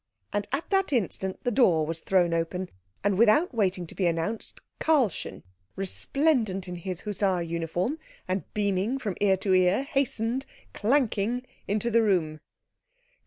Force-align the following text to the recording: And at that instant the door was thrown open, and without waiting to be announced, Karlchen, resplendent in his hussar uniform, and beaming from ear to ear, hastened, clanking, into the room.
And 0.33 0.47
at 0.51 0.67
that 0.71 0.91
instant 0.91 1.43
the 1.43 1.51
door 1.51 1.85
was 1.85 1.99
thrown 1.99 2.33
open, 2.33 2.69
and 3.03 3.19
without 3.19 3.53
waiting 3.53 3.85
to 3.85 3.93
be 3.93 4.07
announced, 4.07 4.59
Karlchen, 4.79 5.43
resplendent 5.75 6.67
in 6.67 6.77
his 6.77 7.01
hussar 7.01 7.43
uniform, 7.43 7.99
and 8.27 8.51
beaming 8.55 8.97
from 8.97 9.15
ear 9.21 9.37
to 9.37 9.53
ear, 9.53 9.83
hastened, 9.83 10.47
clanking, 10.73 11.45
into 11.67 11.91
the 11.91 12.01
room. 12.01 12.39